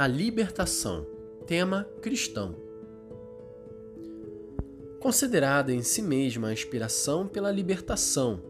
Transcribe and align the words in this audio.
A 0.00 0.06
libertação, 0.06 1.04
tema 1.44 1.82
cristão. 2.00 2.54
Considerada 5.00 5.72
em 5.74 5.82
si 5.82 6.02
mesma 6.02 6.46
a 6.46 6.52
inspiração 6.52 7.26
pela 7.26 7.50
libertação, 7.50 8.40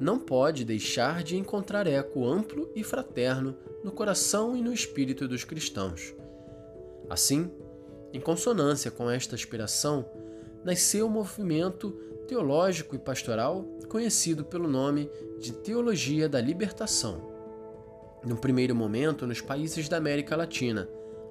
não 0.00 0.18
pode 0.18 0.64
deixar 0.64 1.22
de 1.22 1.36
encontrar 1.36 1.86
eco 1.86 2.24
amplo 2.24 2.70
e 2.74 2.82
fraterno 2.82 3.54
no 3.84 3.92
coração 3.92 4.56
e 4.56 4.62
no 4.62 4.72
espírito 4.72 5.28
dos 5.28 5.44
cristãos. 5.44 6.14
Assim, 7.10 7.50
em 8.10 8.18
consonância 8.18 8.90
com 8.90 9.10
esta 9.10 9.34
aspiração, 9.34 10.08
nasceu 10.64 11.08
o 11.08 11.10
movimento 11.10 11.90
teológico 12.26 12.96
e 12.96 12.98
pastoral 12.98 13.64
conhecido 13.90 14.46
pelo 14.46 14.66
nome 14.66 15.10
de 15.38 15.52
Teologia 15.52 16.26
da 16.26 16.40
Libertação. 16.40 17.35
No 18.26 18.36
primeiro 18.36 18.74
momento, 18.74 19.24
nos 19.24 19.40
países 19.40 19.88
da 19.88 19.98
América 19.98 20.34
Latina, 20.34 20.88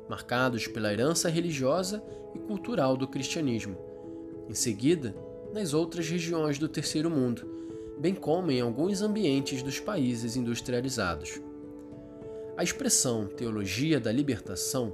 marcados 0.07 0.65
pela 0.65 0.93
herança 0.93 1.27
religiosa 1.27 2.01
e 2.33 2.39
cultural 2.39 2.95
do 2.95 3.05
cristianismo. 3.05 3.75
Em 4.47 4.53
seguida, 4.53 5.13
nas 5.53 5.73
outras 5.73 6.07
regiões 6.07 6.57
do 6.57 6.69
Terceiro 6.69 7.09
Mundo, 7.09 7.45
bem 7.99 8.15
como 8.15 8.49
em 8.49 8.61
alguns 8.61 9.01
ambientes 9.01 9.61
dos 9.61 9.77
países 9.77 10.37
industrializados. 10.37 11.41
A 12.55 12.63
expressão 12.63 13.27
teologia 13.27 13.99
da 13.99 14.09
libertação 14.09 14.93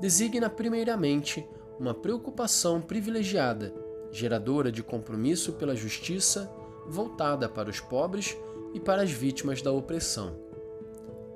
designa 0.00 0.48
primeiramente 0.48 1.44
uma 1.80 1.94
preocupação 1.94 2.80
privilegiada, 2.80 3.74
geradora 4.12 4.70
de 4.70 4.84
compromisso 4.84 5.54
pela 5.54 5.74
justiça, 5.74 6.48
voltada 6.86 7.48
para 7.48 7.68
os 7.68 7.80
pobres 7.80 8.36
e 8.72 8.78
para 8.78 9.02
as 9.02 9.10
vítimas 9.10 9.60
da 9.60 9.72
opressão. 9.72 10.47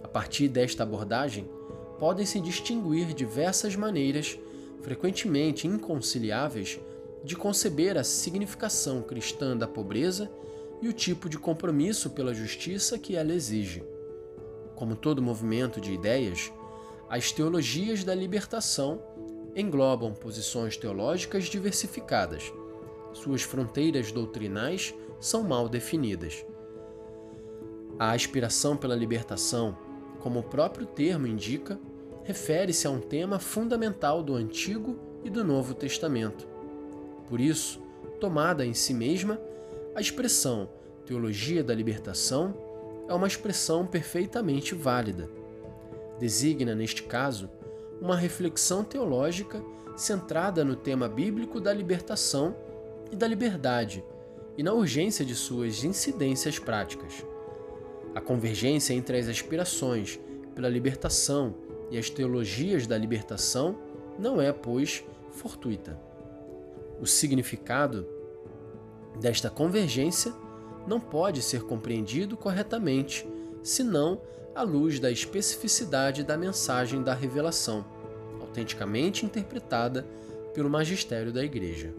A 0.03 0.09
partir 0.09 0.49
desta 0.49 0.83
abordagem, 0.83 1.49
podem 1.99 2.27
se 2.27 2.41
distinguir 2.41 3.15
diversas 3.15 3.77
maneiras, 3.77 4.39
frequentemente 4.83 5.67
inconciliáveis, 5.67 6.81
de 7.25 7.37
conceber 7.37 7.97
a 7.97 8.03
significação 8.03 9.03
cristã 9.03 9.57
da 9.57 9.69
pobreza 9.69 10.31
e 10.81 10.89
o 10.89 10.93
tipo 10.93 11.29
de 11.29 11.39
compromisso 11.39 12.11
pela 12.11 12.35
justiça 12.35 12.99
que 12.99 13.15
ela 13.15 13.33
exige. 13.33 13.85
Como 14.75 14.97
todo 14.97 15.23
movimento 15.23 15.81
de 15.81 15.93
ideias, 15.93 16.51
as 17.09 17.31
teologias 17.31 18.03
da 18.03 18.15
libertação 18.15 19.01
englobam 19.55 20.13
posições 20.13 20.77
teológicas 20.77 21.45
diversificadas. 21.45 22.53
Suas 23.13 23.43
fronteiras 23.43 24.11
doutrinais 24.11 24.93
são 25.21 25.45
mal 25.45 25.69
definidas. 25.69 26.45
A 27.99 28.13
aspiração 28.13 28.77
pela 28.77 28.97
libertação, 28.97 29.77
como 30.23 30.39
o 30.39 30.43
próprio 30.43 30.87
termo 30.87 31.27
indica, 31.27 31.79
refere-se 32.23 32.87
a 32.87 32.91
um 32.91 33.01
tema 33.01 33.39
fundamental 33.39 34.23
do 34.23 34.35
Antigo 34.35 34.97
e 35.25 35.29
do 35.29 35.45
Novo 35.45 35.75
Testamento. 35.75 36.47
Por 37.29 37.41
isso, 37.41 37.83
tomada 38.21 38.65
em 38.65 38.73
si 38.73 38.95
mesma, 38.95 39.41
a 39.95 40.01
expressão 40.01 40.69
teologia 41.05 41.65
da 41.65 41.75
libertação 41.75 42.55
é 43.09 43.13
uma 43.13 43.27
expressão 43.27 43.85
perfeitamente 43.85 44.75
válida. 44.75 45.29
Designa, 46.21 46.75
neste 46.75 47.03
caso, 47.03 47.51
uma 48.01 48.17
reflexão 48.17 48.85
teológica 48.85 49.63
centrada 49.97 50.65
no 50.65 50.77
tema 50.77 51.09
bíblico 51.09 51.61
da 51.61 51.73
libertação 51.73 52.55
e 53.11 53.17
da 53.17 53.27
liberdade 53.27 54.05
e 54.57 54.63
na 54.63 54.73
urgência 54.73 55.25
de 55.25 55.35
suas 55.35 55.83
incidências 55.83 56.59
práticas. 56.59 57.25
A 58.15 58.21
convergência 58.21 58.95
entre 58.95 59.19
as 59.19 59.29
aspirações 59.29 60.21
pela 60.55 60.69
libertação 60.69 61.55
e 61.91 61.99
as 61.99 62.11
teologias 62.11 62.87
da 62.87 62.97
libertação 62.97 63.77
não 64.19 64.41
é, 64.41 64.53
pois, 64.53 65.05
fortuita. 65.31 65.99
O 67.01 67.07
significado 67.07 68.07
desta 69.21 69.51
convergência 69.51 70.33
não 70.87 71.01
pode 71.01 71.43
ser 71.43 71.63
compreendido 71.63 72.37
corretamente, 72.37 73.27
senão 73.63 74.21
à 74.55 74.63
luz 74.63 75.01
da 75.01 75.11
especificidade 75.11 76.23
da 76.23 76.37
mensagem 76.37 77.03
da 77.03 77.15
revelação, 77.15 77.85
autenticamente 78.41 79.25
interpretada 79.25 80.07
pelo 80.53 80.69
magistério 80.69 81.33
da 81.33 81.43
Igreja. 81.43 81.93